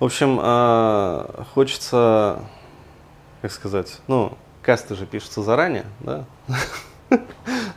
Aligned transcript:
В 0.00 0.04
общем, 0.04 0.40
э, 0.42 1.26
хочется, 1.52 2.40
как 3.42 3.52
сказать, 3.52 3.98
ну, 4.08 4.32
касты 4.62 4.94
же 4.94 5.04
пишутся 5.04 5.42
заранее, 5.42 5.84
да? 6.00 6.24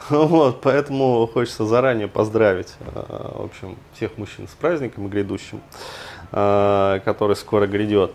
Вот, 0.09 0.61
поэтому 0.61 1.27
хочется 1.27 1.65
заранее 1.65 2.07
поздравить, 2.07 2.75
э, 2.79 3.31
в 3.35 3.43
общем, 3.43 3.77
всех 3.93 4.17
мужчин 4.17 4.47
с 4.47 4.51
праздником 4.51 5.09
грядущим, 5.09 5.59
э, 6.31 7.01
который 7.03 7.35
скоро 7.35 7.67
грядет. 7.67 8.11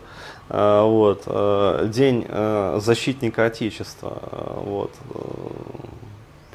Вот, 0.49 1.25
День 1.91 2.25
защитника 2.81 3.45
Отечества. 3.45 4.17
Вот. 4.65 4.91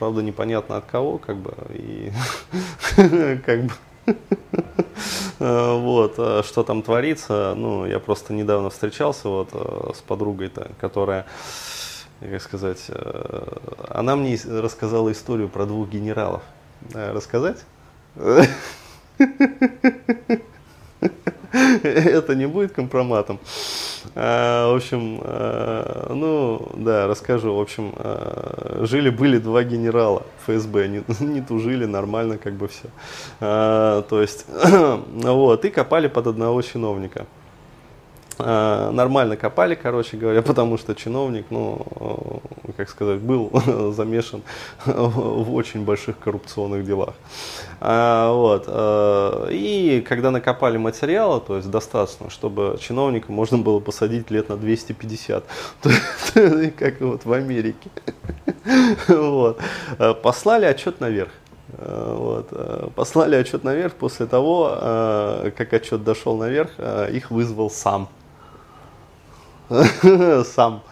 Правда, 0.00 0.20
непонятно 0.20 0.78
от 0.78 0.86
кого, 0.86 1.18
как 1.18 1.36
бы, 1.36 1.54
и 1.70 2.10
как 3.46 3.66
бы 3.66 3.72
вот, 5.38 6.14
что 6.46 6.62
там 6.62 6.82
творится, 6.82 7.54
ну, 7.56 7.86
я 7.86 7.98
просто 7.98 8.32
недавно 8.32 8.70
встречался 8.70 9.28
вот 9.28 9.96
с 9.96 10.00
подругой-то, 10.02 10.70
которая 10.80 11.26
как 12.20 12.42
сказать, 12.42 12.84
э, 12.88 13.58
она 13.90 14.16
мне 14.16 14.38
рассказала 14.46 15.12
историю 15.12 15.48
про 15.48 15.66
двух 15.66 15.90
генералов. 15.90 16.42
Э, 16.94 17.12
рассказать? 17.12 17.64
Это 21.88 22.34
не 22.34 22.46
будет 22.46 22.72
компроматом. 22.72 23.38
А, 24.14 24.72
в 24.72 24.76
общем, 24.76 25.20
а, 25.22 26.12
ну, 26.14 26.66
да, 26.74 27.06
расскажу. 27.06 27.54
В 27.54 27.60
общем, 27.60 27.92
а, 27.96 28.84
жили-были 28.86 29.38
два 29.38 29.64
генерала 29.64 30.22
ФСБ, 30.46 30.88
не, 30.88 31.04
не 31.20 31.42
тужили, 31.42 31.84
нормально 31.84 32.38
как 32.38 32.54
бы 32.54 32.68
все. 32.68 32.88
А, 33.40 34.02
то 34.02 34.22
есть, 34.22 34.46
вот, 35.06 35.64
и 35.64 35.70
копали 35.70 36.08
под 36.08 36.28
одного 36.28 36.62
чиновника. 36.62 37.26
Э, 38.38 38.90
нормально 38.90 39.36
копали, 39.36 39.74
короче 39.74 40.16
говоря, 40.16 40.42
потому 40.42 40.78
что 40.78 40.94
чиновник, 40.94 41.46
ну, 41.50 41.86
э, 42.66 42.72
как 42.76 42.88
сказать, 42.88 43.20
был 43.20 43.50
замешан 43.92 44.42
в 44.84 45.54
очень 45.54 45.84
больших 45.84 46.18
коррупционных 46.18 46.84
делах. 46.84 47.14
А, 47.80 48.32
вот. 48.32 48.64
Э, 48.66 49.48
и 49.50 50.04
когда 50.06 50.30
накопали 50.30 50.78
материала, 50.78 51.40
то 51.40 51.56
есть 51.56 51.70
достаточно, 51.70 52.30
чтобы 52.30 52.76
чиновника 52.80 53.30
можно 53.30 53.58
было 53.58 53.78
посадить 53.78 54.30
лет 54.30 54.48
на 54.48 54.56
250, 54.56 55.44
как 56.76 57.00
вот 57.00 57.24
в 57.24 57.32
Америке. 57.32 57.90
Вот. 59.08 59.60
Послали 60.22 60.64
отчет 60.64 61.00
наверх. 61.00 61.30
Вот. 61.78 62.92
Послали 62.94 63.36
отчет 63.36 63.64
наверх 63.64 63.94
после 63.94 64.26
того, 64.26 64.68
как 65.56 65.72
отчет 65.72 66.02
дошел 66.04 66.36
наверх, 66.36 66.70
их 67.10 67.30
вызвал 67.30 67.70
сам 67.70 68.08
сам. 70.44 70.82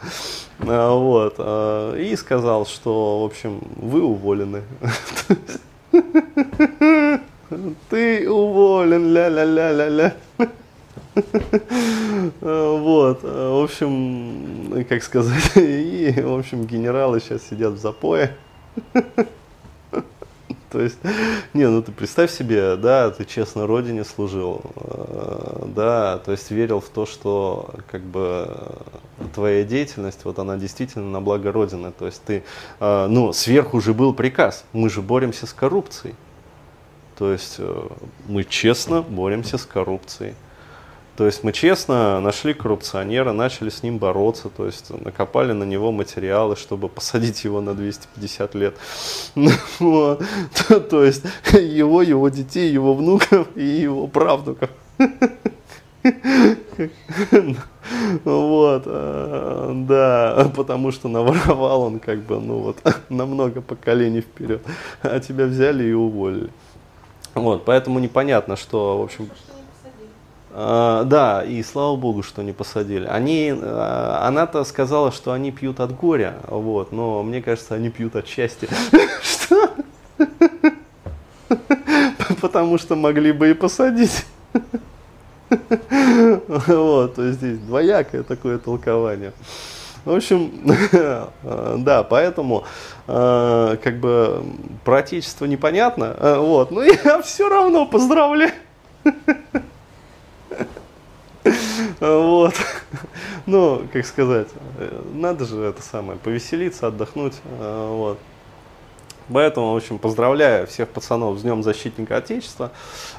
А, 0.61 0.95
вот. 0.95 1.35
А, 1.39 1.95
и 1.97 2.17
сказал, 2.17 2.67
что, 2.67 3.23
в 3.23 3.25
общем, 3.25 3.61
вы 3.77 4.03
уволены. 4.03 4.63
Ты 7.91 8.31
уволен, 8.31 9.13
ля-ля-ля-ля-ля. 9.13 10.15
А, 12.41 12.77
вот, 12.79 13.23
в 13.23 13.63
общем, 13.63 14.85
как 14.89 15.03
сказать, 15.03 15.53
и, 15.57 16.15
в 16.17 16.39
общем, 16.39 16.65
генералы 16.65 17.21
сейчас 17.21 17.43
сидят 17.49 17.75
в 17.75 17.79
запое. 17.79 18.37
То 20.73 20.81
есть, 20.81 20.99
не, 21.53 21.69
ну 21.69 21.83
ты 21.83 21.93
представь 21.93 22.33
себе, 22.33 22.77
да, 22.77 23.11
ты 23.11 23.27
честно 23.27 23.67
родине 23.67 24.05
служил, 24.05 24.63
э, 24.77 25.67
да, 25.77 26.19
то 26.19 26.33
есть 26.33 26.51
верил 26.51 26.81
в 26.81 26.89
то, 26.89 27.05
что 27.05 27.75
как 27.91 28.01
бы 28.01 28.49
твоя 29.35 29.65
деятельность, 29.65 30.25
вот 30.25 30.39
она 30.39 30.57
действительно 30.57 31.11
на 31.11 31.21
благо 31.21 31.53
Родины. 31.53 31.93
То 31.93 32.07
есть 32.07 32.23
ты, 32.25 32.43
э, 32.81 33.07
ну, 33.07 33.35
сверху 33.35 33.83
же 33.83 33.93
был 33.93 34.15
приказ, 34.15 34.65
мы 34.73 34.89
же 34.89 35.03
боремся 35.03 35.47
с 35.47 35.53
коррупцией. 35.53 36.15
То 37.19 37.31
есть 37.31 37.57
э, 37.59 37.89
мы 38.27 38.45
честно 38.45 39.03
боремся 39.03 39.59
с 39.59 39.67
коррупцией. 39.67 40.35
То 41.17 41.27
есть 41.27 41.45
мы 41.45 41.53
честно 41.53 42.21
нашли 42.21 42.55
коррупционера, 42.55 43.33
начали 43.33 43.69
с 43.69 43.83
ним 43.83 43.99
бороться, 43.99 44.49
то 44.49 44.65
есть 44.65 44.91
накопали 44.91 45.53
на 45.53 45.65
него 45.65 45.93
материалы, 45.93 46.57
чтобы 46.57 46.89
посадить 46.89 47.45
его 47.45 47.61
на 47.61 47.75
250 47.75 48.55
лет. 48.55 48.77
То 50.91 51.05
есть 51.05 51.25
его, 51.53 52.03
его 52.03 52.29
детей, 52.31 52.71
его 52.73 52.95
внуков 52.95 53.49
и 53.55 53.65
его 53.65 54.07
правнуков. 54.07 54.71
Вот, 58.25 58.83
э, 58.87 59.73
да, 59.87 60.51
потому 60.57 60.93
что 60.93 61.09
наворовал 61.09 61.83
он 61.83 62.01
как 62.01 62.21
бы, 62.21 62.41
ну 62.41 62.59
вот, 62.59 62.79
на 63.09 63.27
много 63.27 63.61
поколений 63.61 64.21
вперед, 64.21 64.63
а 65.03 65.21
тебя 65.21 65.47
взяли 65.47 65.85
и 65.85 65.93
уволили. 65.93 66.51
Вот, 67.35 67.65
поэтому 67.65 67.99
непонятно, 67.99 68.57
что, 68.57 68.99
в 68.99 69.03
общем, 69.03 69.31
да, 70.55 71.43
и 71.47 71.63
слава 71.63 71.97
богу, 71.97 72.23
что 72.23 72.43
не 72.43 72.53
посадили. 72.53 73.07
Они, 73.07 73.49
uh, 73.49 74.27
она-то 74.27 74.65
сказала, 74.65 75.11
что 75.11 75.33
они 75.33 75.51
пьют 75.51 75.81
от 75.81 75.97
горя, 75.97 76.35
вот, 76.47 76.93
но 76.93 77.23
мне 77.23 77.41
кажется, 77.41 77.75
они 77.75 77.89
пьют 77.89 78.17
от 78.17 78.27
счастья. 78.27 78.69
Что? 79.23 79.71
Потому 82.43 82.77
что 82.77 82.97
могли 82.97 83.33
бы 83.33 83.51
и 83.51 83.55
посадить. 83.55 84.27
Вот, 86.67 87.17
то 87.17 87.25
есть 87.25 87.41
здесь 87.41 87.59
двоякое 87.59 88.23
такое 88.23 88.57
толкование. 88.57 89.35
В 90.07 90.15
общем, 90.15 90.51
да, 91.85 92.03
поэтому 92.05 92.65
как 93.07 94.01
бы 94.01 94.43
про 94.83 94.99
отечество 94.99 95.45
непонятно, 95.45 96.17
вот, 96.39 96.71
но 96.71 96.83
я 96.83 97.21
все 97.21 97.51
равно 97.51 97.85
поздравляю. 97.85 98.53
Вот. 102.01 102.55
Ну, 103.47 103.83
как 103.93 104.07
сказать, 104.07 104.49
надо 105.13 105.45
же 105.45 105.61
это 105.63 105.83
самое, 105.83 106.19
повеселиться, 106.19 106.87
отдохнуть. 106.87 107.35
Э, 107.59 107.89
вот. 107.91 108.19
Поэтому, 109.33 109.73
в 109.73 109.77
общем, 109.77 109.99
поздравляю 109.99 110.67
всех 110.67 110.89
пацанов 110.89 111.39
с 111.39 111.43
Днем 111.43 111.63
Защитника 111.63 112.19
Отечества. 112.19 112.71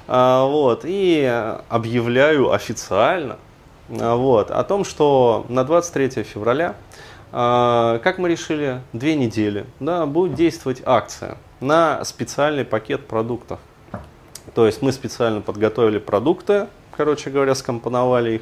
Э, 0.08 0.46
вот. 0.48 0.82
И 0.86 1.26
объявляю 1.70 2.52
официально 2.52 3.38
э, 3.90 4.16
вот, 4.16 4.52
о 4.52 4.64
том, 4.64 4.86
что 4.86 5.46
на 5.50 5.64
23 5.64 6.24
февраля, 6.24 6.76
как 7.32 8.20
мы 8.20 8.30
решили, 8.30 8.82
две 8.94 9.16
недели 9.16 9.66
да, 9.80 10.06
будет 10.06 10.36
действовать 10.36 10.84
акция 10.86 11.38
на 11.60 12.06
специальный 12.06 12.64
пакет 12.64 13.08
продуктов. 13.08 13.60
То 14.54 14.68
есть 14.68 14.84
мы 14.84 14.92
специально 14.92 15.42
подготовили 15.42 15.98
продукты, 15.98 16.68
короче 16.96 17.30
говоря, 17.30 17.56
скомпоновали 17.56 18.36
их. 18.36 18.42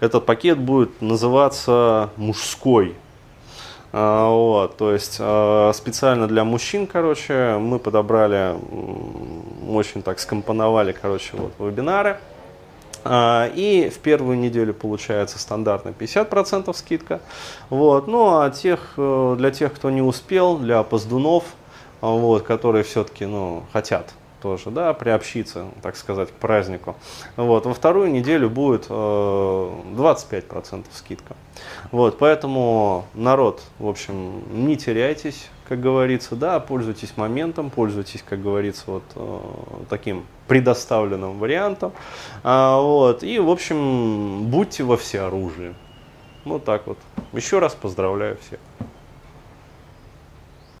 Этот 0.00 0.26
пакет 0.26 0.58
будет 0.58 1.00
называться 1.00 2.10
«Мужской». 2.16 2.94
А, 3.90 4.28
вот, 4.28 4.76
то 4.76 4.92
есть 4.92 5.16
а, 5.18 5.72
специально 5.72 6.28
для 6.28 6.44
мужчин, 6.44 6.86
короче, 6.86 7.56
мы 7.58 7.78
подобрали, 7.78 8.54
очень 9.66 10.02
так 10.02 10.18
скомпоновали, 10.18 10.92
короче, 10.92 11.30
вот 11.36 11.52
вебинары. 11.58 12.18
А, 13.04 13.50
и 13.54 13.88
в 13.88 13.98
первую 14.00 14.38
неделю 14.38 14.74
получается 14.74 15.38
стандартно 15.38 15.94
50% 15.98 16.74
скидка. 16.74 17.20
Вот. 17.70 18.06
Ну 18.06 18.38
а 18.38 18.50
тех, 18.50 18.94
э, 18.98 19.34
для 19.38 19.50
тех, 19.50 19.72
кто 19.72 19.90
не 19.90 20.02
успел, 20.02 20.58
для 20.58 20.80
опоздунов, 20.80 21.44
вот, 22.02 22.42
которые 22.42 22.84
все-таки 22.84 23.24
ну, 23.24 23.64
хотят 23.72 24.12
тоже, 24.40 24.70
да, 24.70 24.92
приобщиться, 24.94 25.66
так 25.82 25.96
сказать, 25.96 26.30
к 26.30 26.34
празднику. 26.34 26.96
Вот, 27.36 27.66
во 27.66 27.74
вторую 27.74 28.10
неделю 28.10 28.48
будет 28.50 28.86
э, 28.88 28.92
25% 28.92 30.84
скидка. 30.92 31.36
Вот, 31.90 32.18
поэтому 32.18 33.06
народ, 33.14 33.62
в 33.78 33.88
общем, 33.88 34.42
не 34.66 34.76
теряйтесь, 34.76 35.48
как 35.68 35.80
говорится, 35.80 36.34
да, 36.36 36.60
пользуйтесь 36.60 37.16
моментом, 37.16 37.70
пользуйтесь, 37.70 38.22
как 38.26 38.42
говорится, 38.42 38.84
вот 38.86 39.04
э, 39.14 39.38
таким 39.90 40.24
предоставленным 40.46 41.38
вариантом. 41.38 41.92
А, 42.42 42.80
вот, 42.80 43.22
и, 43.22 43.38
в 43.38 43.50
общем, 43.50 44.46
будьте 44.46 44.84
во 44.84 44.96
всеоружии. 44.96 45.74
Вот 46.44 46.64
так 46.64 46.86
вот. 46.86 46.98
Еще 47.32 47.58
раз 47.58 47.74
поздравляю 47.74 48.38
всех. 48.38 48.58